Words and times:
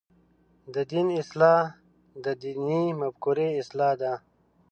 د 0.73 0.75
دین 0.91 1.07
اصلاح 1.21 1.61
د 2.23 2.25
دیني 2.41 2.83
مفکورې 2.99 3.47
اصلاح 3.61 3.93
ده. 4.01 4.13